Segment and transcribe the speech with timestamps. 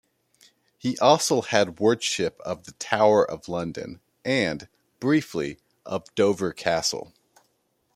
[0.79, 4.67] He also had wardship of the Tower of London, and,
[4.99, 7.13] briefly, of Dover Castle.